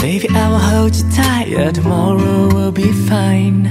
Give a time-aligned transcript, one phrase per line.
[0.00, 1.48] Baby, I will hold you tight.
[1.48, 3.68] Yeah, tomorrow will be fine.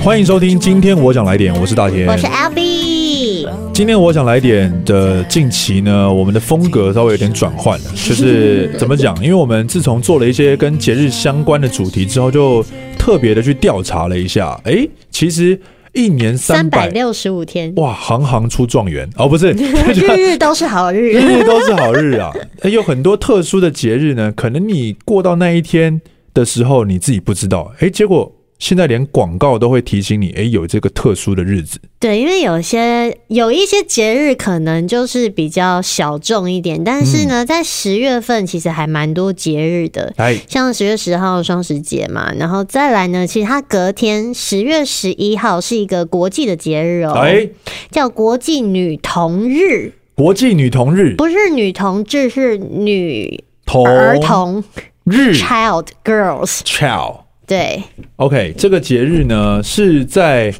[0.00, 3.50] 欢迎收听，今天我想来点，我是大天，我是 Albee。
[3.74, 9.16] 今天我想来点的近期呢，我们的风格稍微有点转换了， 就是怎么讲？
[9.16, 12.64] 因为我们自从做了一些跟节日相关的主题之后，就
[12.96, 15.60] 特别的去调查了一下，哎，其实。
[15.96, 22.30] 一年三百六十五天，哇，行行出状元哦，不是， 日日都是好日，日日都是好日啊！
[22.70, 26.00] 有很多特殊的节日呢，可能你过到那一天
[26.34, 28.30] 的时候，你自己不知道，哎，结果。
[28.58, 31.78] 现在连广告都会提醒你，哎，有这个特殊的日子。
[31.98, 40.12] 对，因为有些有一些节日可能就是比较小众一点，但是呢，嗯、在十月份其实还蛮多节日的。
[40.16, 47.48] 哎，像十月十号双十节嘛，然后再来呢，其实它隔天十月十一号是一个国际的节日哦，哎，
[47.90, 49.92] 叫国际女童日。
[50.14, 54.64] 国际女童日不是女同志，是女儿童
[55.04, 57.25] 日，Child Girls Child。
[57.46, 57.80] 对
[58.16, 60.52] ，OK，这个节日呢是在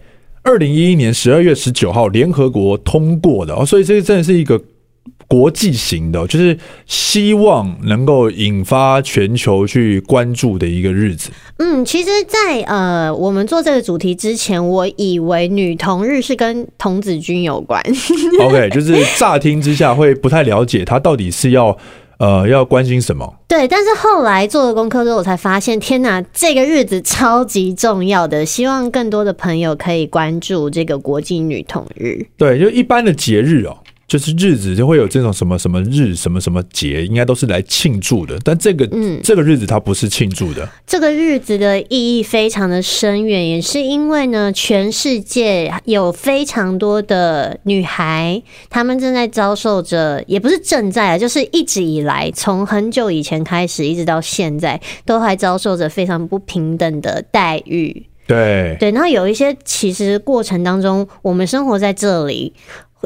[0.43, 4.63] 二零一一年十二月十九号联合国通过的哦，所以这个真的是一个
[5.27, 11.31] 国际型的，就是希望能够引发全球去关注的一个日子。
[11.57, 17.83] 嗯，其实在，在呃我们做这个主题之前，我以为女童日是跟童子军有关。
[18.41, 21.77] OK，就是乍听之下会不太了解，它到底是要。
[22.19, 23.35] 呃，要关心什么？
[23.47, 32.27] 对，但是后来做了功课之后，我才发现，天哪，这个日子超级重要的，希望更多的朋友可以关注这个国际女童日。
[32.37, 33.77] 对，就一般的节日哦。
[34.09, 38.39] 就是日子就会有这种什么什么日什么什么节，应该都是来庆祝的。
[38.45, 40.69] 但这个嗯，这个日子它不是庆祝的。
[40.87, 48.41] 这个日子的意义非常的深远，也是因为呢，全世界有非常多的女孩，
[48.71, 58.07] 她们正在遭受着，也不是正在啊，就是一直以来，从很久以前开始，一直到现在，都还遭受着非常不平等的待遇。
[58.29, 62.53] 对对，然后有一些其实过程当中，我们生活在这里。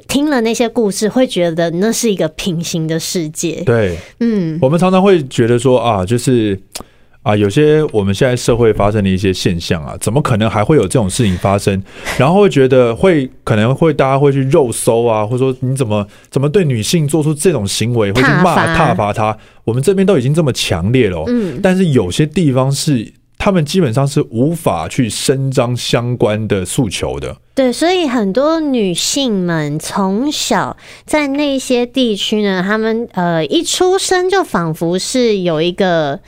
[0.09, 3.63] 听了那些故事，会觉得那是一个平行的世界。
[3.65, 6.59] 对，嗯，我们常常会觉得说啊，就是
[7.23, 11.83] 啊，有些我们现在社会发生的一些现象啊，怎么可能还会有这种事情发生？
[12.19, 19.37] 然后会觉得会可能会大家会去肉搜啊，或者说你怎么怎么对女性做出这种行为，会去骂挞伐她。
[19.65, 23.13] 我们这边都已经这么强烈了，嗯，但是有些地方是
[23.43, 27.39] 他们基本上是无法去伸张相关的诉求的。
[27.55, 36.21] 对，所以很多女性们从小在那些地区呢，她们呃一出生就仿佛是有一个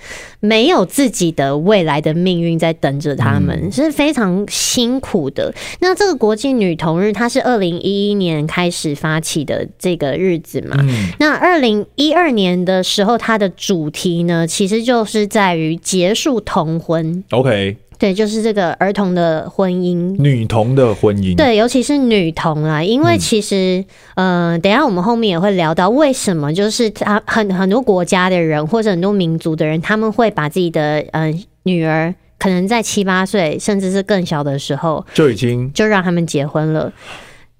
[0.44, 5.54] 没有自己的未来的命运在等着他们，嗯，是非常辛苦的。
[5.78, 10.76] 那这个国际女童日，它是二零一一年开始发起的这个日子嘛？
[10.81, 17.22] 嗯，那二零一二年的时候，它的主题呢，其实就是在于结束童婚。
[17.31, 17.76] OK。
[18.02, 21.36] 对，就是这个儿童的婚姻，女童的婚姻。
[21.36, 23.84] 对，尤其是女童啊，因为其实，
[24.16, 36.92] 嗯、呃，等一下我们后面也会聊到，为什么就是他很很多国家的人或者很多民族的人，他们会把自己的嗯、呃、女儿，可能在七八岁甚至是更小的时候，就已经就让他们结婚了。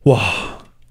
[0.06, 0.20] 哇，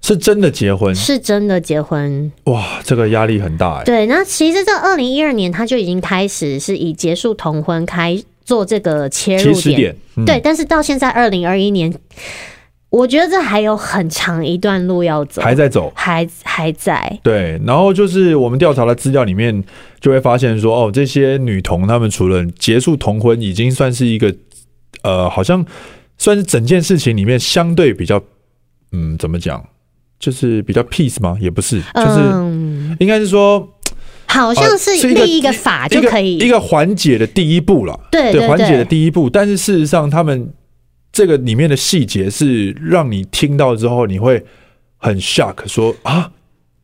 [0.00, 2.32] 是真的结婚，是真的结婚。
[2.44, 3.84] 哇，这个压力很大哎。
[3.84, 8.18] 对，那其实这二零一二年他就已经开始是以结束同婚开。
[8.44, 9.94] 做这个切入点，
[10.26, 11.92] 对，但是到现在二零二一年，
[12.90, 17.18] 我觉得这还有很长一段路要走，还在走，还还在。
[17.22, 19.62] 对，然后就是我们调查的资料里面
[20.00, 24.34] 就会发现说，哦，这些女童她们除了结束童婚，已经算是一个
[25.02, 25.64] 呃，好像
[26.18, 28.22] 算是整件事情里面相对比较，
[28.92, 29.64] 嗯，怎么讲，
[30.18, 31.36] 就是比较 peace 吗？
[31.40, 33.68] 也不是，就是、嗯、应该是说。
[34.32, 37.98] 好像是立一个法就可以，一个缓解的第一步了。
[38.10, 39.30] 对，对，缓解的第一步。
[39.30, 40.52] 但是事实上，他们
[41.12, 44.44] 这个里面的细节是让你听到之后，你会
[44.96, 46.32] 很 shock，说啊，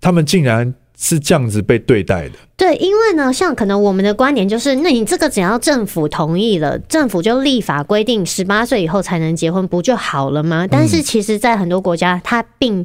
[0.01, 0.75] 他们竟然。
[1.01, 2.35] 是这样子被对待的。
[2.57, 10.67] 对，因为呢，像可能我们的观点就是，那你这个只要政府同意了，政府就立法规定十八岁以后才能结婚，不就好了吗？
[10.69, 12.85] 但是其实，在很多国家，它并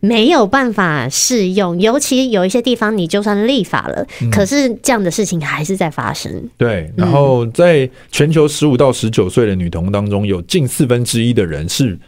[0.00, 6.48] 没有办法适用，尤其有一些地方，你就算立法了，可是这样的事情还是在发生。
[6.56, 11.98] 对，然后在全球十五到十九岁的女童当中，有近四分之一的人是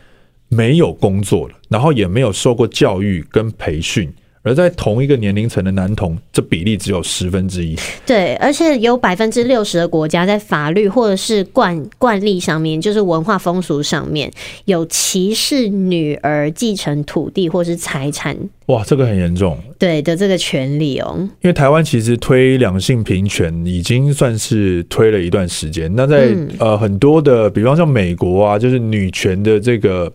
[0.48, 4.10] 没有工作的，然后也没有受过教育跟培训。
[4.44, 7.76] 而在同一个年龄层的男童，这比例只有十分之一。
[8.04, 14.28] 对，而且有百分之六十的国家在法律或者是惯惯例上面，就是文化风俗上面
[14.64, 18.36] 有歧视女儿继承土地或是财产。
[18.66, 19.56] 哇，这个很严重。
[19.78, 21.16] 对的，这个权利哦。
[21.42, 25.92] 因为台湾其实推两性平权已经算是推了一段时间。
[25.94, 30.12] 那在、嗯、呃很多的，比方像美国啊，就是女权的这个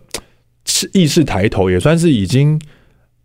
[0.92, 2.60] 意识抬头，也算是已经。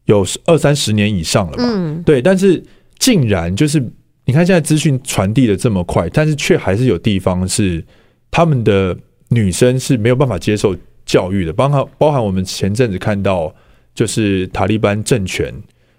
[0.05, 1.63] 有二三十年以上了吧？
[1.65, 2.61] 嗯，对，但是
[2.99, 3.79] 竟然就是
[4.25, 7.83] 你看，现在资讯传递的这么快，但是却还是有地方是
[8.31, 8.97] 他们的
[9.29, 13.53] 女生是没有办法接受教育的，包含包含我们前阵子看到，
[13.93, 15.53] 就是塔利班政权，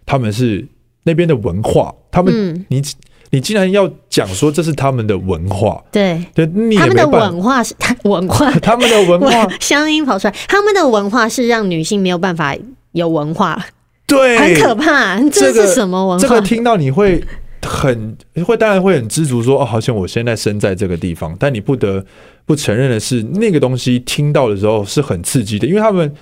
[0.06, 0.66] 他们是
[1.02, 2.82] 那边的文化，他们、嗯、你
[3.30, 6.46] 你竟然要讲说这是他们的文化，对，对，
[6.76, 7.74] 他们的文化是
[8.04, 12.56] 文化，他们的文化乡音跑出来，他们的文化是让女性没有办法
[12.92, 13.64] 有文化。
[14.06, 15.18] 对，很可怕。
[15.30, 16.22] 这是什么文化？
[16.22, 17.24] 这个、这个、听到你会
[17.62, 21.34] 很会，当然会很知足说，说哦，好像我现在身在这个地方。
[21.38, 22.04] 但你不得
[22.44, 26.14] 不承认的是，那个东西听到的时候是很刺激的，因为他们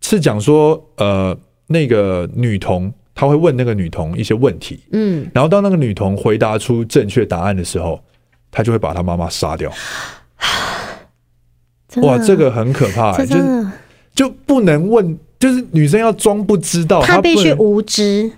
[0.00, 1.36] 是讲说，呃，
[1.66, 8.02] 那个女童她会问那个女童一些问题，嗯，然后当那个女童回答出正确答案的时候，
[8.50, 9.70] 她就会把她妈妈杀掉。
[12.02, 13.66] 哇，这个很可怕、欸，就是
[14.14, 15.18] 就不能问。
[15.42, 18.30] 就是女生要装不知道，她必须无知，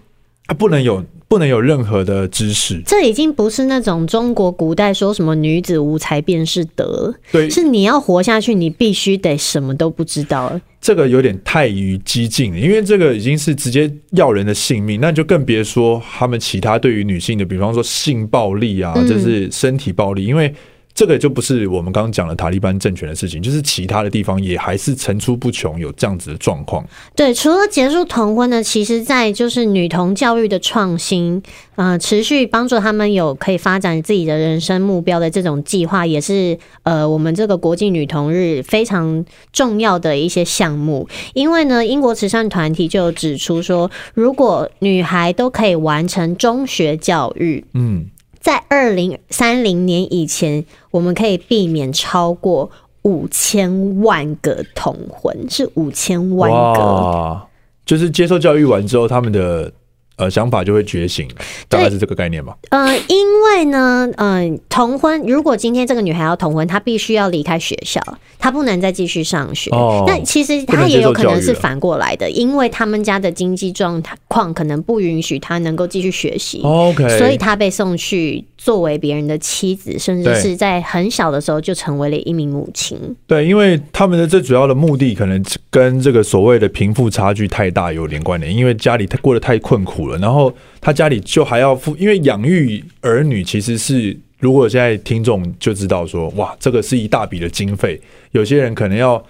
[0.47, 2.81] 她不能有不能有任何的知识。
[2.87, 10.59] 这已经不是那种中国古代说什么女子无才便是德，对，是你要活下去，你必须得什么都不知道。
[10.81, 20.55] 这个有点太于激进了，因为这个已经是直接要人的性命，那就更别说他们其他对于女性的，比方说性暴力啊，就是身体暴力，因为。
[20.95, 26.87] 这个就不是我们刚刚讲的塔利班政权的事情，就是其他的地方也还是层出不穷有这样子的状况。
[27.17, 31.43] 对，除了结束童婚呢，其实在就是女童教育的创新，
[31.75, 41.09] 呃，持续帮助他们有可以发展自己的人生目标的这种计划，也是呃我们这个国际女童日非常重要的一些项目。
[41.35, 48.07] 因为呢，英国慈善团体就有指出说，如果女孩都可以完成中学教育，嗯。
[48.45, 52.71] 在二零三零年以前，我们可以避免超过
[53.01, 57.41] 五千万个童婚，是五千万个，
[57.87, 59.73] 就是接受教育完之后，他们的。
[60.17, 61.29] 呃，想法就会觉醒，
[61.69, 62.57] 大概是这个概念吧。
[62.71, 68.01] 呃，因为呢，嗯、呃，同婚，如果今天这个女孩要同婚，她必须要离开学校，
[68.39, 69.71] 她不能再继续上学。
[69.71, 76.61] 哦，那其实她也有可能是反过来的，因为他们家的经济状况可能不允许她能够继续学习。
[76.63, 82.99] OK，所以她被送去作为别人的妻子，甚至是在很小的时候就成为了一名母亲。
[83.27, 90.17] 对，因为他们的最主要的目的，可能跟这个所谓的贫富差距太大有连关联，因为家里他过得太困苦了。
[90.17, 90.51] 然后
[90.81, 98.01] 他家里就还要付，因为养育儿女其实是，如果现在听众就知道说，哇，这个是一大笔的经费，
[98.31, 99.23] 有些人可能要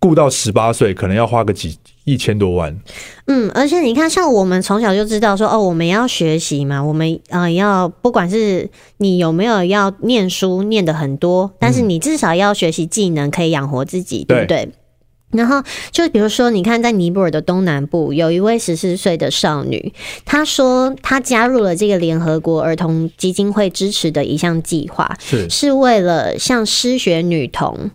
[0.00, 2.76] 顾到十八岁，可能要花个几一千多万。
[3.26, 14.68] 嗯，而且你看，像我们从小就知道说，哦，我们要学习嘛，我们呃要不管是你有没有要念书念的很多，但是你至少要学习技能，可以养活自己，对不对？
[15.30, 19.92] 然后就比如说，你看，在尼泊尔的东南部，有一位十四岁的少女，
[20.24, 27.90] 她说她加入了这个联合国儿童基金会支持的一项计划，是是为了向失学女童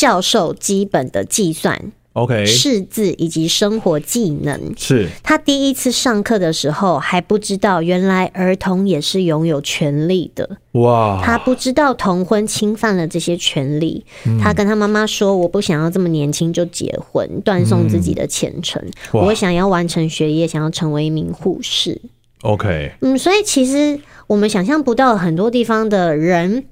[0.00, 1.92] 教授基本的计算。
[2.14, 4.72] OK，识字以及生活技能。
[4.78, 10.56] 是他第一次上课的时候还不知道，原来儿童也是拥有权利的。
[10.72, 11.20] 哇！
[11.22, 14.02] 他不知道同婚侵犯了这些权利。
[14.24, 18.82] 嗯、他跟他妈妈说：“我不想要这么年轻就结婚，断送自己的前程。
[19.12, 22.00] 嗯、我想要完成学业，想要成为一名护士。”
[22.42, 26.64] OK，嗯，所以其实我们想象不到很多地方的人，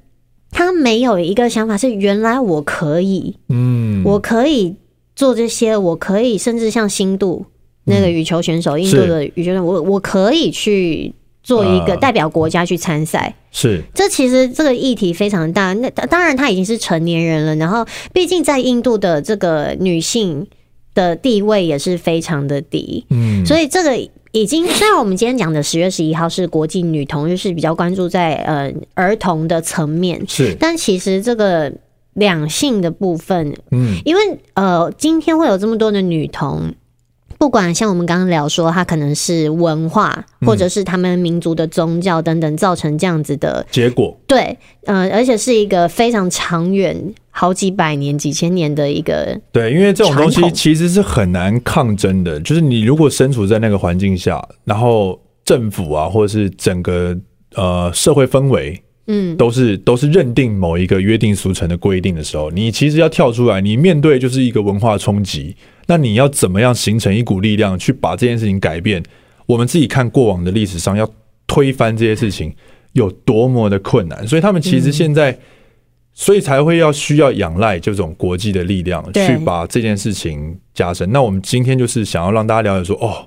[0.50, 4.76] 他没有一个想法是：原来我可以，嗯，我可以。
[5.18, 7.44] 做这些，我可以甚至像新度
[7.86, 11.12] 那个羽球选手，嗯、印度的羽球选手，我我可以去
[11.42, 13.34] 做一个代表国家去参赛。
[13.50, 15.72] 是，这其实这个议题非常大。
[15.72, 20.46] 那当然他已经是成年人了，然后毕竟在印度的这个女性
[20.94, 23.04] 的地位也是非常的低。
[23.10, 23.98] 嗯，所以这个
[24.40, 31.72] 已经虽然我们今天讲的十月十一号是国际女童日，是比较关注在呃儿童的层面，是，但其实这个。
[32.14, 34.20] 两性的部分，嗯，因为
[34.54, 36.74] 呃，今天会有这么多的女童
[37.38, 44.18] 不管像我们刚刚聊说，它可能是文化，或者是他们民族的宗教等等，造成这样子的结果。
[44.26, 49.40] 对，呃，而且是一个非常长远、好几百年、几千年的一个。
[49.52, 52.40] 对，因为这种东西其实是很难抗争的。
[52.40, 57.16] 就是你如果身处在那个环境下，然后政府啊，或者是整个
[57.54, 58.82] 呃社会氛围。
[59.10, 65.56] 嗯，都是都是认定某一个约定俗成的规定的时候，你其实要跳出来，你面对就是一个文化冲击。
[65.86, 69.02] 那你要怎么样形成一股力量去把这件事情改变？
[69.46, 71.10] 我们自己看过往的历史上，要
[71.46, 72.54] 推翻这些事情
[72.92, 74.26] 有多么的困难。
[74.28, 75.38] 所以他们其实现在，嗯、
[76.12, 81.10] 所以才会要需要仰赖这种国际的力量去把这件事情加深。
[81.10, 83.26] 那我们今天就是想要让大家了解说，哦，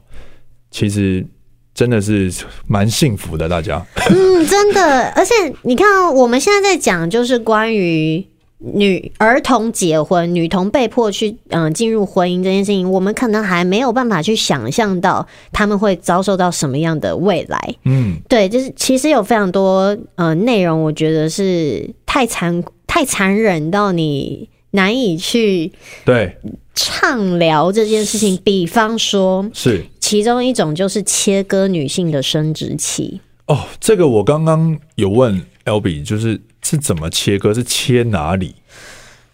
[0.69, 1.25] 其实。
[1.73, 2.31] 真的是
[2.67, 3.83] 蛮幸福的，大家。
[4.09, 8.25] 嗯，真的，而且你看哦，我们现在在讲就是关于
[8.59, 17.75] 女儿童结婚、女童被迫去嗯进入婚姻这件事情，我们可能还没有办法去想象到他们会遭受到什么样的未来。
[17.85, 25.71] 嗯，对，就是其实有非常多呃内容，我觉得是太残太残忍到你难以去
[26.05, 26.37] 对
[26.75, 28.37] 畅聊这件事情。
[28.43, 29.85] 比方说，是。
[30.11, 38.55] 其中一种就是切割女性的生殖器哦，这个我刚刚有问 Albee，就是是怎么切割，是切哪里？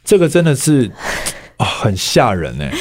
[0.06, 0.92] 这个真的是
[1.58, 2.72] 啊，很吓人哎。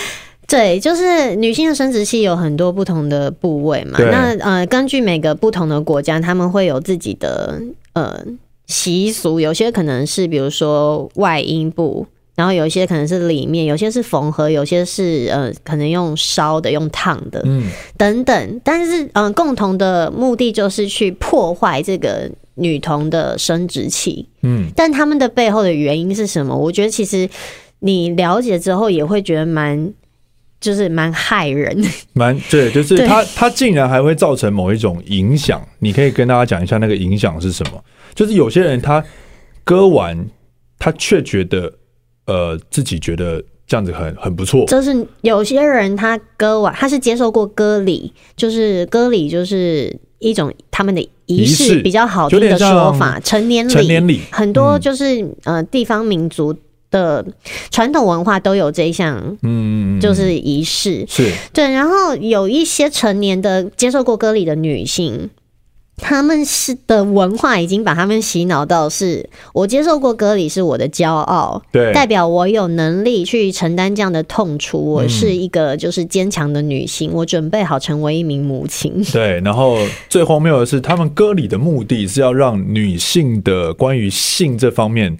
[0.47, 3.99] 对，就是女性的生殖器有很多不同的部位嘛。
[3.99, 7.59] 那呃，根据每个不同的国家，他们会有自己的
[7.95, 8.23] 呃
[8.67, 12.07] 习俗，有些可能是比如说外阴部。
[12.37, 18.61] 然后有一些可能是里面，有些是缝合，有些是呃，可能用烧的、用烫的，嗯，等等。
[18.63, 24.71] 但是嗯、呃，共同的目的就是去破坏这个女童的生殖器，嗯。
[24.77, 26.55] 但他们的背后的原因是什么？
[26.55, 27.27] 我觉得其实
[27.79, 29.91] 你了解之后也会觉得蛮，
[30.61, 35.67] 就是蛮害人， 蛮对，就是他他竟然还会造成某一种影响。
[35.79, 37.83] 你可以跟大家讲一下那个影响是什么？
[38.15, 39.03] 就是有些人他
[39.65, 40.29] 割完，
[40.79, 41.73] 他却觉得。
[42.27, 44.65] 呃，自己觉得这样子很很不错。
[44.67, 53.19] 就是有些人他割完，他是接受过割礼，就是割礼就是一种他们的仪式，比较好听的说法。
[53.21, 56.55] 成年礼，成年礼很多就是、嗯、呃地方民族
[56.91, 57.25] 的
[57.71, 61.71] 传统文化都有这一项，嗯，就是仪式是对。
[61.71, 65.31] 然后有一些成年的接受过割礼的女性。
[65.99, 79.03] 他们是的文化已经把他们洗脑到是，我接受过割礼是我的骄傲，对，代表我有能力去承担这样的痛楚，我是一个就是坚强的女性，我准备好成为一名母亲。
[79.11, 85.17] 对，然后最荒谬的是，他们割礼的目的是要让女性的关于性这方面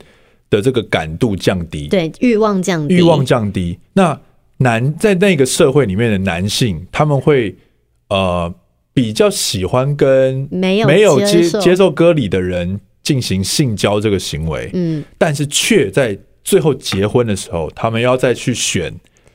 [0.51, 3.79] 的这个感度降低，对，欲望降低，欲望降低。
[3.95, 4.21] 那
[4.59, 7.57] 男在那个社会里面的男性，他们会
[8.11, 8.55] 呃。
[8.97, 11.91] 比较喜欢跟没有没有接接受。
[11.91, 18.91] 割礼的人进行性交这个行为，嗯，但是却在最后结婚的时候，他们要再去选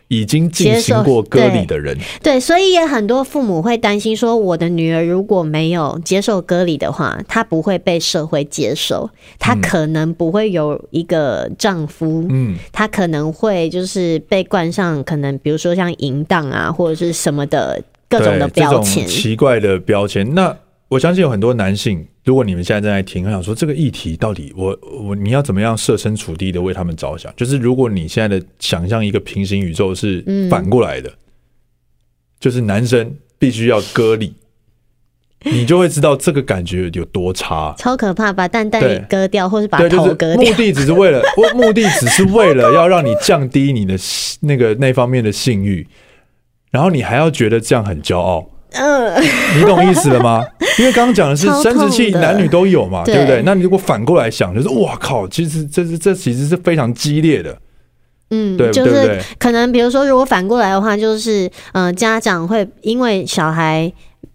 [0.08, 17.80] 已经进行过割礼的人，对，对，所以也很多父母会担心说，我的女儿如果没有接受割礼的话，她不会被社会接受，她可能不会有一个丈夫，嗯，她可能会就是被冠上可能比如说像淫荡啊或者是什么的。
[18.12, 20.36] 各种的标签，奇怪的标签。
[20.36, 20.54] 那
[20.90, 27.34] 我相信有很多男性，如果你们现在正在听，我想说这个议题到底我我你要怎么样设身处地的为他们着想？
[27.38, 31.16] 就是如果你现在的想象一个平行宇宙是反过来的，嗯、
[32.42, 34.34] 就是男生必须要割礼，
[35.44, 41.24] 你就会知道这个感觉有多差， 超可怕，把蛋蛋割掉，或是把头割掉，目的只是为了
[41.56, 43.98] 目的只是为了要让你降低你的
[44.42, 45.88] 那个那方面的性欲。
[46.72, 49.22] 然后你还要觉得这样很骄傲，嗯，
[49.58, 50.42] 你懂意思了吗？
[50.80, 53.20] 因为刚刚讲的是生殖器男女都有嘛，对。
[53.20, 53.42] 不对？
[53.46, 57.58] 那你如果反过来想，就是哇靠，其实这是这其实是非常激烈的，
[58.30, 63.92] 嗯，对，就是可能比如说，如果反过来的话，就是嗯、呃，家长会因为小孩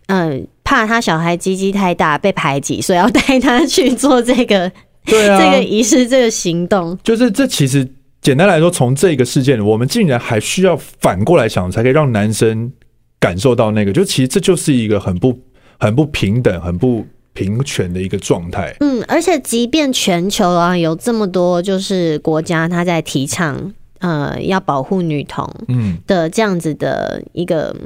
[0.08, 4.70] 嗯、呃、怕他小孩鸡鸡太大被排挤，所以要带他去做这个
[5.06, 5.40] 对啊。
[5.40, 7.88] 这个仪式这个行动，就是这其实。
[8.26, 12.72] 简单来说，从这个事件，我们竟然还需要反过来想，才可以让男生
[13.20, 15.38] 感受到那个，就其实这就是一个很不、
[15.78, 18.74] 很不平等、很不平权的一个状态。
[18.80, 27.76] 嗯，而且即便全球啊有这么多就是国家，他在提倡呃要保护女童，嗯的这样子的一个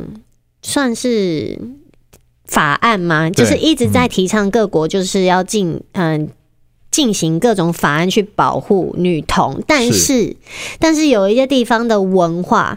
[0.63, 1.61] 算是
[2.47, 3.29] 法案吗？
[3.29, 6.23] 就是一直在提倡各国就是要进嗯。
[6.23, 6.29] 呃
[6.91, 10.37] 进行各种法案去保护女童，但是，是。
[10.79, 12.77] 但是有一些地方的文化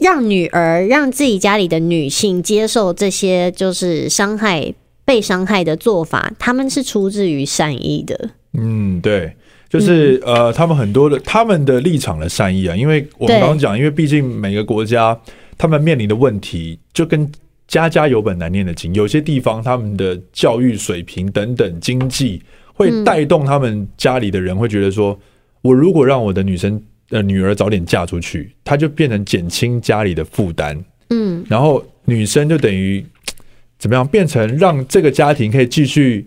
[0.00, 4.72] 让女儿让自己家里的女性接受这些就是伤害
[5.04, 8.30] 被伤害的做法，他们是出自于善意的。
[8.58, 9.36] 嗯，对，
[9.68, 15.18] 就是、嗯、呃，他们很多的他们的立场的善意啊，因为我们刚刚讲，因为毕竟每个国家
[15.58, 17.30] 他们面临的问题就跟
[17.68, 22.42] 家家有本难念的经，有些地方他们的教育水平等等经济
[22.76, 25.18] 会带动他们家里的人会觉得说，
[25.62, 26.80] 我如果让我的女生。
[27.10, 30.76] 呃，女儿早点嫁出去，她就变成减轻家里的负担。
[31.10, 33.06] 嗯，然后女生就等于
[33.78, 36.26] 怎么样，变成让这个家庭可以继续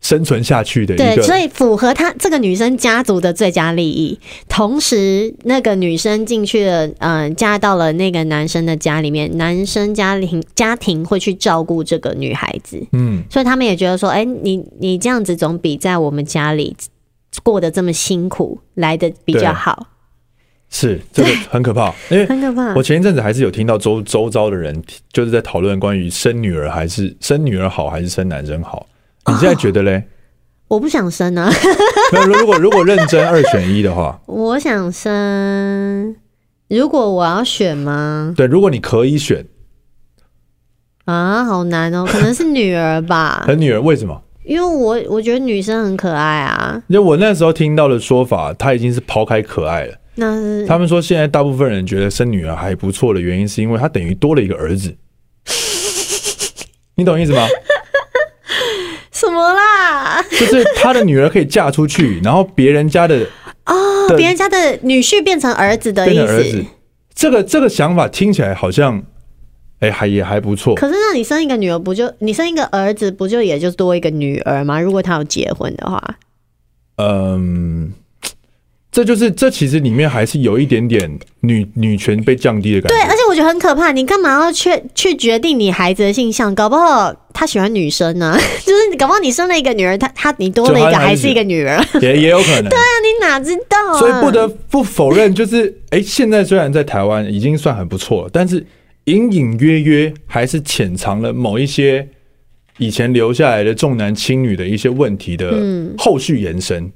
[0.00, 1.16] 生存下去的一个。
[1.16, 4.18] 对，所以符合她这个女生家族的最佳利益。
[4.48, 12.82] 同时，那个女生进去了，嗯、呃，嫁到了那个男生的家里面，男生家庭家庭会去照顾这个女孩子。
[12.92, 16.76] 嗯，所以他们也觉得说，哎、欸，你你这样子总比在我们家里
[17.42, 19.86] 过得这么辛苦来的比较好。
[20.72, 22.74] 是这个很可怕，因为很可怕。
[22.74, 24.80] 我前一阵子还是有听到周周遭的人
[25.12, 28.86] 就是在讨论关于生女儿还是生女儿好还是生男生好。
[29.26, 29.96] 你现在觉得嘞？
[29.96, 30.04] 哦，
[30.76, 31.50] 我不想生啊。
[32.12, 36.14] 没有，如果如果认真二选一的话， 我想生。
[36.68, 38.32] 如果我要选吗？
[38.36, 39.44] 对，如果你可以选
[41.04, 43.42] 啊，好难哦，可能是女儿吧。
[43.48, 44.22] 很女儿为什么？
[44.44, 46.82] 因为我我觉得女生很可爱啊。
[46.86, 49.94] 因为我那时候听到的说法，她已经是抛开可爱了。
[50.14, 54.96] 那是他们说，现在大部分人觉得生女儿还不错的原因，是因为她等于多了一个儿子。
[56.94, 57.46] 你懂意思吗？
[59.20, 60.22] 什么啦？
[60.30, 63.26] 就是他的女儿可以嫁出去， 然后别人家的
[63.66, 66.64] 哦，别人家的女婿变成儿子的意思。
[67.14, 69.02] 这个这个想法听起来好像，
[69.92, 70.74] 还也还不错。
[70.74, 74.80] 可是，那你生一个女儿，不就你生一个儿子，不就也就多一个女儿吗？
[74.80, 76.16] 如果他要结婚的话，
[76.96, 77.92] 嗯。
[78.92, 81.08] 这就是这其实里面还是有一点点
[81.42, 82.96] 女女权被降低的感觉。
[82.96, 83.92] 对，而且我觉得很可怕。
[83.92, 86.52] 你干嘛要去去决定你孩子的性向？
[86.54, 88.36] 搞不好他喜欢女生呢？
[88.66, 92.64] 就是搞不好你生了一个女儿，他他你多了一个还是一个女儿，也也有可能。
[92.68, 93.98] 对啊，你哪知道啊？
[94.00, 98.66] 所以不得不否认，就是哎，现在虽然在台湾已经算很不错了，但是
[99.04, 102.08] 隐隐约约还是潜藏了某一些
[102.78, 105.54] 以前留下来的重男轻女的一些问题的
[105.96, 106.82] 后续延伸。
[106.82, 106.92] 嗯，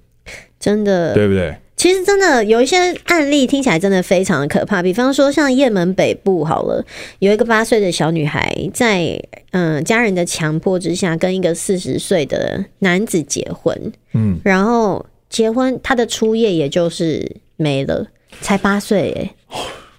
[0.58, 1.54] 真的，对不对？
[1.84, 6.82] 其实真的有一些案例听起来真的非常的可怕，比方说像也门北部好了，
[7.18, 18.06] 有一个八岁的小女孩在嗯家人的强迫之下跟一个四十岁的男子结婚，嗯，然后结婚她的初夜也就是没了，
[18.40, 19.58] 才八岁哎，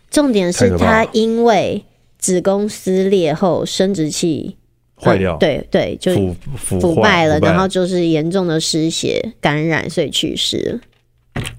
[0.10, 1.86] 重点是她因为
[2.17, 4.58] 子宫撕裂后生殖器
[5.00, 6.15] 坏掉，对对，就
[6.58, 10.80] 腐腐败了，然后就是严重的失血感染，所以去世了。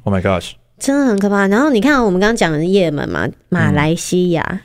[0.04, 0.52] Oh my gosh！
[0.78, 1.46] 真的很可怕。
[1.48, 4.60] 然后你看，我们刚刚讲的是也门嘛，马来西亚，嗯、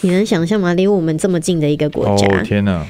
[0.00, 0.74] 你能想象吗？
[0.74, 2.86] 离我们这么近的一个国家，哦、天哪！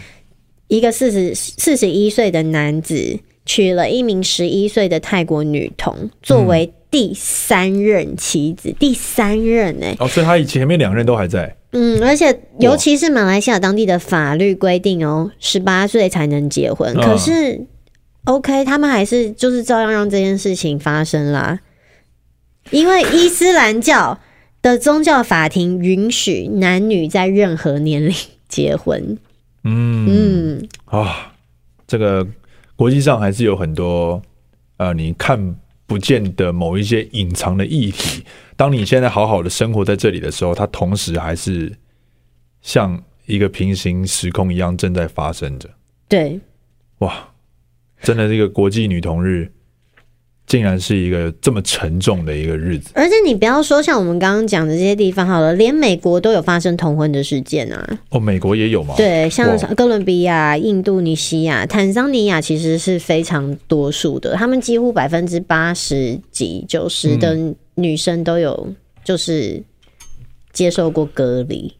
[0.68, 11.54] 一个四十四十一岁的男子娶了一名十一岁的泰国女童作为第三任妻子，嗯、第三任哎、欸，哦，所以他以前面两任都还在。
[11.72, 17.52] 嗯，而且尤其是马来西亚当地的法律规定哦，十八岁才能结婚，可是。
[17.52, 17.66] 嗯
[18.24, 21.58] OK，他们还是就是照样让这件事情发生啦，
[22.72, 24.18] 因为伊斯兰教
[24.60, 28.14] 的宗教法庭允许男女在任何年龄
[28.48, 29.16] 结婚。
[29.62, 31.32] 嗯嗯啊，
[31.86, 32.26] 这个
[32.74, 34.20] 国际上还是有很多
[34.78, 35.54] 呃你看
[35.86, 38.24] 不见的某一些隐藏的议题。
[38.56, 41.72] 当你现在好好的生活在这里的时候，它同时还是
[42.62, 45.68] 像一个平行时空一样正在发生着。
[46.08, 46.40] 对，
[46.98, 47.28] 哇。
[48.02, 49.48] 真的，这个国际女童日
[50.52, 52.90] 竟然是一个这么沉重的一个日子。
[52.92, 57.98] 而且你不要说像我们刚刚讲的这些地方好了，连美国都有发生同婚的事件啊。
[58.10, 58.92] 哦，美国也有吗？
[58.98, 67.34] 对，像哥伦比亚、印度尼西亚、坦桑尼亚其实是非常多数的，他们几乎百分之八十几、九十的
[67.76, 68.68] 女生都有
[69.02, 69.62] 就是
[70.52, 71.72] 接受过隔离。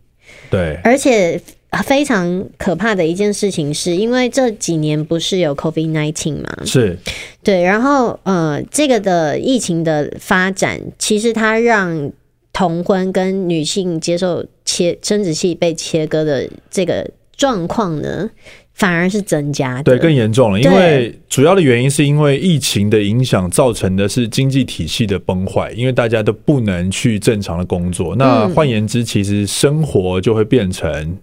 [0.51, 1.39] 对，而且。
[1.81, 6.49] 非常可怕的一件事情是，因为这几年不是有 COVID nineteen 吗？
[6.67, 6.99] 是，
[7.43, 7.63] 对。
[7.63, 12.13] 然后，呃，这个的疫情的发展，其实它让
[12.53, 18.29] 同婚跟女性接受切生殖器被切割的这个状况呢，
[18.75, 20.61] 反而是增加的，对，更严重了。
[20.61, 28.15] 因为主要的原因是因为疫情的影响，造成的是经济体系的崩坏，因为大家都不能去正常的工作。
[28.17, 31.17] 那换言之，其实生活就会变成。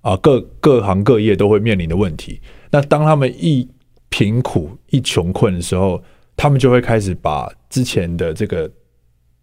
[0.00, 2.40] 啊，各各行各业都会面临的问题。
[2.70, 3.68] 那当他们一
[4.08, 6.02] 贫苦、一穷困的时候，
[6.36, 8.70] 他们就会开始把之前的这个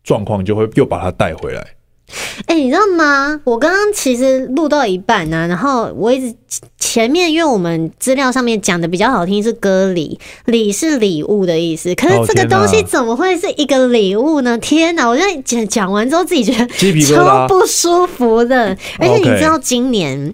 [0.04, 1.66] 状况，就会又把它带回来。
[2.46, 3.42] 哎、欸，你知道吗？
[3.44, 6.38] 我刚刚其实录到一半呢、啊，然后我一直
[6.78, 11.96] 前面，因为我们资料上面讲的比较好听是歌礼，礼是礼物的意思。
[11.96, 14.56] 可是这个东西怎么会是一个礼物呢？
[14.60, 15.08] 天哪！
[15.08, 16.68] 我在讲讲完之后，自己觉得
[17.16, 18.78] 超不舒服的。
[19.00, 20.32] 而且你知道今年，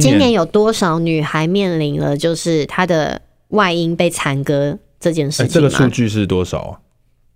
[0.00, 5.46] 今年有多少女孩面临了就是她的外阴被残割这件事情？
[5.46, 6.78] 欸、这个数据是多少啊？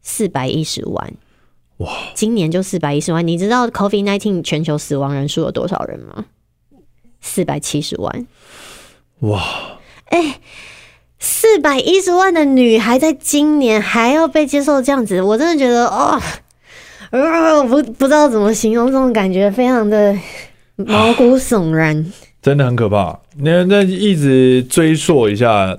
[0.03, 1.13] 四百一十万。
[1.79, 1.93] 哇！
[2.15, 6.25] 今年就四百一十万，你知道 COVID-19 全球死亡人数有多少人吗？
[7.21, 8.27] 四百七十万。
[9.21, 9.43] 哇！
[10.07, 10.41] 哎、欸，
[11.19, 16.19] 四百一十万的女孩在今年还要被接受这样子，我真的觉得哦，
[17.11, 20.17] 呃，不不知道怎么形容这种感觉，非常的
[20.77, 22.11] 毛骨悚然，
[22.47, 23.19] 真的很可怕。
[23.39, 25.77] 那那一直追溯一下。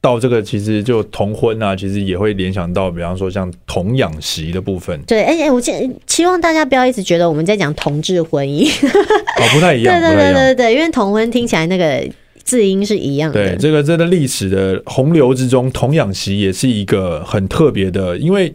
[0.00, 4.96] 到这个其实就同婚啊，其实也会联想到，比方说像童养媳的部分。
[5.08, 5.72] 对，哎、欸、哎，我希
[6.06, 12.08] 希望大家不要一直觉得我们在讲同志婚姻，哦，不太一样，对对对对对，因为同婚听起来那个
[12.44, 13.44] 字音是一样的。
[13.44, 18.54] 对，这个真的历史的洪流之中，童养媳也是一个很特别的，因为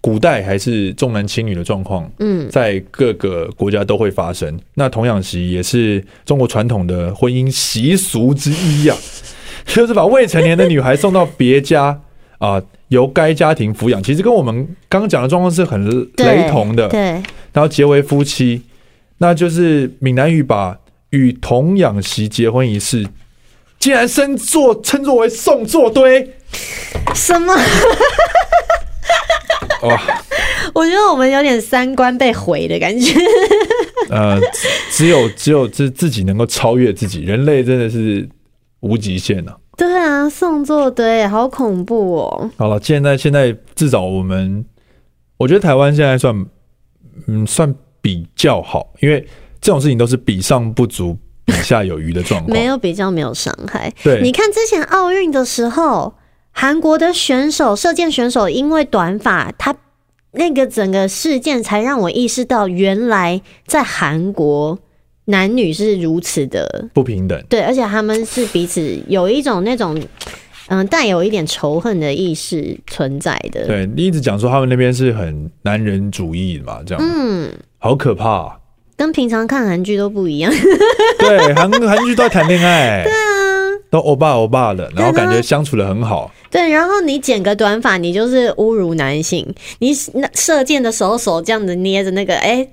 [0.00, 4.58] 古代还是重男轻女的状况，嗯，在各个国家都会发生。
[4.74, 8.98] 那童养媳也是中国传统的婚姻习俗之一呀、啊。
[9.66, 11.88] 就是把未成年的女孩送到别家
[12.38, 14.02] 啊、呃，由该家庭抚养。
[14.02, 15.86] 其实跟我们刚刚讲的状况是很
[16.16, 16.88] 雷同的。
[16.88, 17.00] 对，
[17.52, 18.62] 然后结为夫妻，
[19.18, 20.78] 那就是闽南语把
[21.10, 23.06] 与童养媳结婚仪式，
[23.78, 26.36] 竟然称作称作为送作堆。
[27.14, 27.54] 什么？
[29.88, 30.00] 哇！
[30.74, 33.12] 我觉得我们有点三观被毁的感觉。
[34.08, 34.38] 呃，
[34.90, 38.28] 只有只有自自己能够超越自己，人类真的是。
[38.82, 39.58] 无极限呢、啊？
[39.76, 42.50] 对啊，送作堆，好恐怖哦！
[42.56, 44.64] 好了，现在现在至少我们，
[45.36, 46.46] 我觉得台湾现在算，
[47.26, 49.20] 嗯，算比较好，因为
[49.60, 51.14] 这种事情都是比上不足，
[51.44, 53.92] 比下有余的状况，没有比较，没有伤害。
[54.02, 56.14] 对，你看之前奥运的时候，
[56.52, 59.74] 韩国的选手，射箭选手，因为短发，他
[60.32, 64.78] 那个整个事件才让我意识到，原来在韩国。
[65.26, 69.96] 男女是如此的不平等，对，而且他们是彼此有一种那种
[70.66, 73.64] 嗯带有一点仇恨的意识存在的。
[73.64, 78.58] 对，你一直讲说他们那边是很男人主义嘛，这样，嗯，好可怕啊，
[78.96, 80.52] 跟平常看韩剧都不一样。
[81.20, 83.16] 对，韩韩剧都在谈恋爱， 对啊，
[83.90, 86.32] 都欧巴欧巴的，然后感觉相处的很好。
[86.50, 89.46] 对，然后你剪个短发，你就是侮辱男性。
[89.80, 92.66] 你那射箭的时候手这样子捏着那个，哎。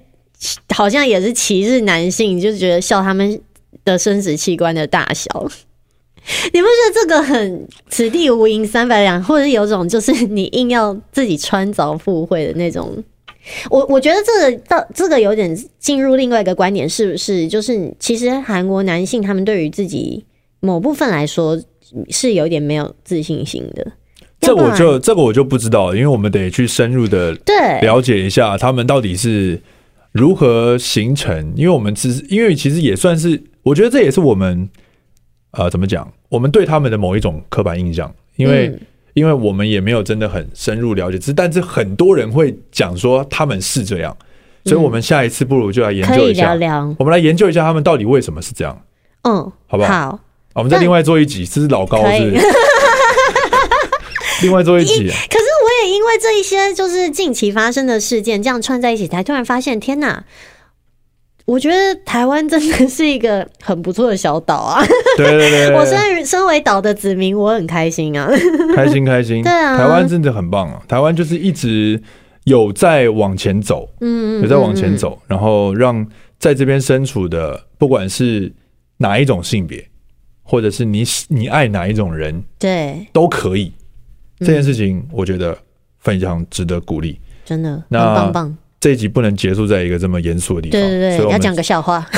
[0.69, 3.41] 好像也是歧视男性，就觉得笑他们
[3.83, 5.31] 的生殖器官的大小。
[6.53, 13.03] 你不觉得这个很此地无银三百两，或者有种就是你硬要自己穿凿附会的那种？
[13.71, 17.47] 我我觉得这个到这个有点进入另外一个观点，是不是？
[17.47, 20.23] 就是其实韩国男性他们对于自己
[20.59, 21.59] 某部分来说
[22.09, 23.91] 是有点没有自信心的。
[24.39, 29.61] 这我就这个我就不知道，因为我们得去深入的对了解一下他们到底是。
[30.13, 31.53] 如何形成？
[31.55, 34.67] 因为我们只是因为其实也算是，我觉得这也是我们
[35.51, 36.11] 呃怎么讲？
[36.29, 38.79] 我们对他们的某一种刻板印象，因为、嗯、
[39.13, 44.15] 因为我们也没有真的很深入了解，只但是很多人会讲说他们是这样，
[44.63, 48.81] 所以我们下一次不如就来研究一下，聊聊我们来研究一下他们到底为什么是这样。
[49.21, 49.93] 嗯，好不好？
[49.93, 50.19] 好，
[50.57, 52.47] 我们再另外做一集，这是老高是，是。
[54.43, 60.23] 另外做一集，可是我也因为这一些就是近期发生的事件，这样串在一起，才突然发现，天哪！
[61.45, 64.83] 我觉得台湾真的是一个很不错的小岛啊！
[65.15, 68.29] 对对对， 我身身为岛的子民，我很开心啊！
[68.75, 70.81] 开心开心， 对啊，台湾真的很棒啊！
[70.89, 72.01] 台湾就是一直
[72.43, 76.05] 有在往前走，嗯，有在往前走，然后让
[76.37, 78.51] 在这边身处的，不管是
[78.97, 79.87] 哪一种性别，
[80.47, 83.73] 或者是你你爱哪一种人，对，都可以。
[84.39, 85.57] 这件事情我觉得
[85.99, 88.57] 非常值得鼓励，真的，那很棒棒。
[88.79, 92.07] 这一集不能结束在一个这么严肃的地方，对对对，要讲个笑话，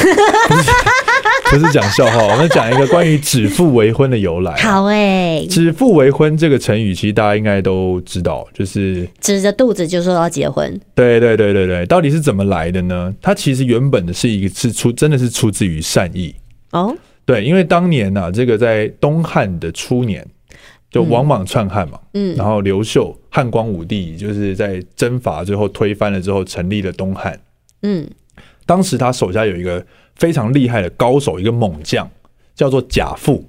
[1.50, 4.54] 不是讲笑话，我们讲一个关于“指腹为婚”的由来。
[4.58, 10.70] 好哎，“指腹为婚”这个成语，其实大家应该都知道，就是指着肚子就说要结婚。
[10.94, 13.16] 对对对对对，到底是怎么来的呢？
[13.22, 16.36] 它其实原本的是一个是出，真的是出自于善意
[16.72, 16.94] 哦。
[17.30, 20.26] 对，因为当年呢、啊，这个在东汉的初年。
[20.92, 27.40] 就王莽篡汉嘛，嗯，然后刘秀汉光武帝就是在征伐最后推翻了之后，成立了东汉，
[27.84, 28.10] 嗯，
[28.66, 32.10] 当时他手下有一个非常厉害的高手，一个猛将，
[32.56, 33.48] 叫做贾父，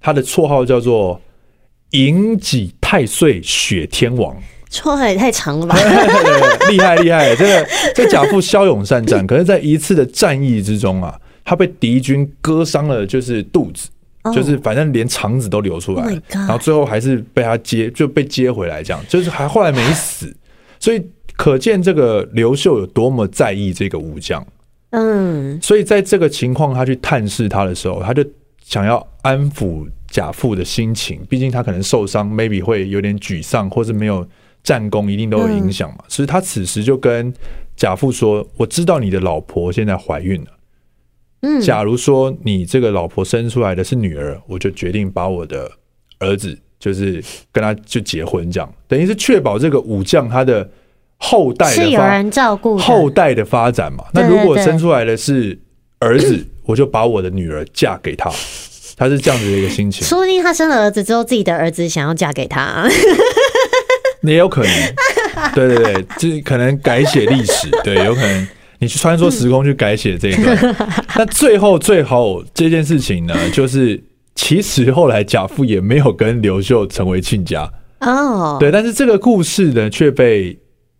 [0.00, 1.20] 他的绰号叫做
[1.90, 4.36] 营己太岁雪天王，
[4.68, 5.76] 绰号也太长了吧？
[6.68, 7.36] 厉害厉害！
[7.36, 11.16] 这个这贾父骁勇善战，可是在一次的战役之中啊，
[11.50, 13.88] 他被敌军割伤了，就是肚子。
[14.34, 20.30] 就是反正连肠子都流出来，oh、然后最后还是被他接就被接回来，这样就是还后来没死，
[20.78, 21.02] 所以
[21.36, 24.46] 可见这个刘秀有多么在意这个武将。
[24.90, 28.22] 嗯，所以在这个情况，他去探视他的时候，他就
[28.62, 34.28] 想要安抚贾父的心情，毕竟他可能受伤，maybe 会有点沮丧，或是没有
[34.62, 36.04] 战功，一定都有影响嘛。
[36.08, 37.32] 所以他此时就跟
[37.74, 40.50] 贾父说：“我知道你的老婆现在怀孕了。”
[41.42, 45.70] 嗯，假如说你这个老婆生出来的是女儿，我就决定把我的
[46.18, 50.68] 儿子就是跟他就结婚，这样等于是确保这个武将他的
[51.16, 54.04] 后代的是有人照顾后代的发展嘛。
[54.12, 55.58] 那如果生出来的是
[55.98, 58.30] 儿子，我就把我的女儿嫁给他，
[58.96, 60.06] 他是这样子的一个心情。
[60.06, 62.86] 说不定他生了儿子之后，自己的儿子想要嫁给他，
[64.22, 64.72] 也有可能。
[65.54, 68.48] 对对对，就是可能改写历史，对，有可能。
[68.80, 70.76] 你去穿梭时空去改写这一段，嗯、
[71.14, 74.02] 那最后最后这件事情呢， 就是
[74.34, 77.70] 其实后来贾父也没有跟刘秀成为亲家。
[78.00, 80.58] 哦，对，但是这个故事呢却被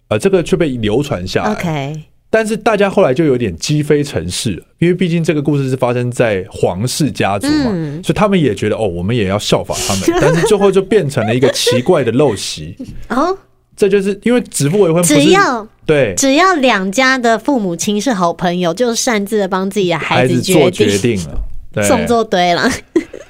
[0.08, 12.76] 呃这个却被流传下来，OK，但是大家后来就有点积非成是了，因为毕竟这个故事是发生在皇室家族嘛，嗯、所以他们也觉得哦，我们也要效仿他们， 但是最后就变成了一个奇怪的陋习。
[13.08, 13.36] 哦。
[13.80, 21.40] 这就是因为指腹为婚，只要对，只要两家的父母亲是好朋友，就擅自的帮自己的孩子做决定了，
[21.72, 22.68] 对，送做对了。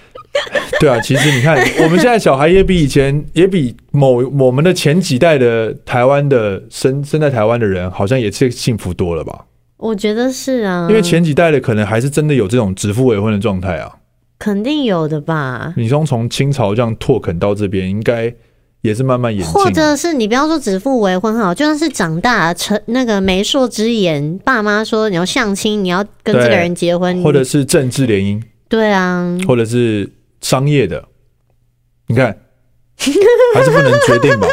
[0.80, 9.44] 对啊，其实你看，我们现在小孩也比以前，也比某我们的前几代的台湾的生生在台湾的人，好像也是幸福多了吧？
[9.76, 13.92] 我觉得是啊，因为前几代的可能还是真的有这种指腹为婚的状态啊，
[14.36, 15.72] 肯定有的吧？
[15.76, 18.34] 你从从清朝这样拓垦到这边，应该。
[18.82, 31.04] 也是慢慢演进，或者是你不要说指腹为婚哈，就算是长大成那个媒妁之言，爸妈说你要相亲，你要跟这个人结婚，或者是政治联姻，对啊，或者是商业的，
[32.06, 32.36] 你看
[33.54, 34.48] 还是不能决定吧？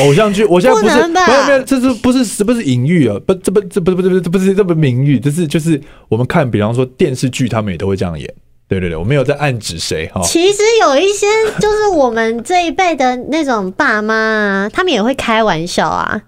[0.00, 3.16] 偶像剧，我现在不是没有没有，这是不是是不是隐喻啊？
[3.26, 8.32] 不，这不这不不不不这不是这不名誉，这是就是我们看，比方说电视剧，他们也都会这样演。
[8.68, 10.20] 对对对，我没有在暗指谁哈。
[10.24, 11.26] 其实有一些
[11.60, 16.20] 就是我们这一辈的那种爸妈啊，他们也会开玩笑啊，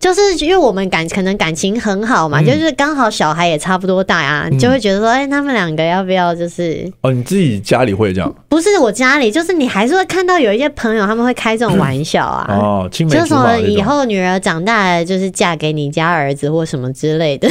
[0.00, 6.90] 就是因为我们感可能感情很好嘛，嗯、就是刚好小孩也差不多大啊，嗯、就会觉得说，哎，他们两个要不要就是？
[7.02, 8.34] 哦，你自己家里会这样？
[8.48, 12.46] 不是我家里，就是你还是会看到有一些朋友他们会开这种玩笑啊。
[12.48, 17.46] 哦，就是说以后女儿长大了就是嫁给你家儿子或什么之类的。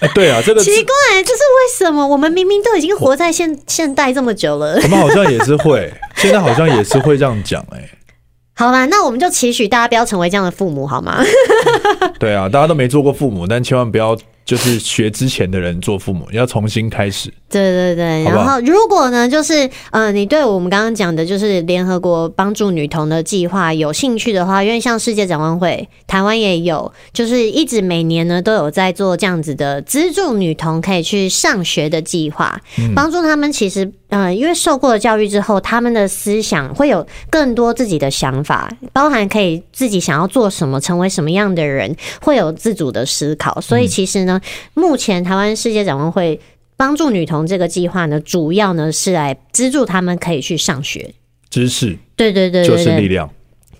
[0.00, 2.06] 哎，对啊，这个奇怪，这是为什么？
[2.06, 7.88] 我们明明都已经活在现现代这么久了，我们好像也是会，现在好像也是会这样讲，哎。
[8.54, 11.22] 好吧，那我们就期许大家不要成为这样的父母，好吗？
[12.18, 14.18] 对啊，大家都没做过父母，但千万不要。
[14.48, 17.30] 就是学之前的人做父母，要重新开始。
[17.50, 32.58] 对对对，然后如果呢，就是呃，你对我们刚刚讲的，就是联合国帮助女童的计划有兴趣的话，因为像世界展望会，台湾也有，就是一直每年呢都有在做这样子的资助女童可以去上学的计划，
[32.94, 33.52] 帮助他们。
[33.52, 43.58] 其实呃，因为受过了教育之后，他们的思想会有更多自己的想法，包含可以自己想要做什么，成为什么样的人，会有自主的思考。
[43.60, 44.37] 所以其实呢。
[44.74, 46.40] 目前台湾世界展望会
[46.76, 51.12] 帮助女童这个计划呢，主要呢是来资助他们可以去上学，
[51.50, 53.28] 知识，对对对，就是力量，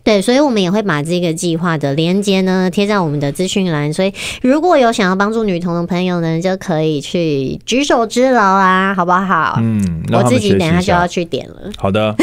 [0.03, 9.59] 对，所以我们也会把这个计划的连接呢贴在我们的资讯栏，所以如果有想要帮助女童的朋友呢，就可以去举手之劳啊，好不好？
[9.62, 11.71] 嗯，我自己等下就要去点了。
[11.77, 12.16] 好的，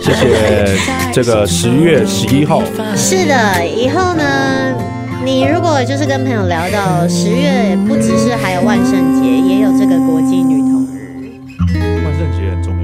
[0.00, 0.78] 谢谢
[1.12, 2.62] 这个十月十一号，
[2.96, 5.03] 是的，以后呢。
[5.24, 12.04] 你如果就是跟朋友聊到十月不只是还有万圣节也有这个国际女童日。
[12.04, 12.83] 万圣节很重要。